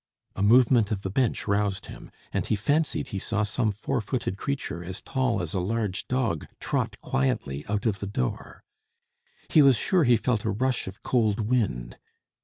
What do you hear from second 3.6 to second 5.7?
four footed creature as tall as a